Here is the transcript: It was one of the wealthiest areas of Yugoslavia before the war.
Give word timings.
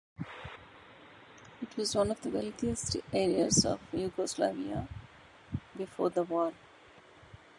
It 1.61 1.77
was 1.77 1.93
one 1.95 2.09
of 2.09 2.19
the 2.21 2.31
wealthiest 2.31 2.97
areas 3.13 3.63
of 3.63 3.79
Yugoslavia 3.93 4.87
before 5.77 6.09
the 6.09 6.23
war. 6.23 6.53